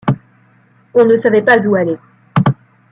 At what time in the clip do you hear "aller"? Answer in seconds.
1.75-1.99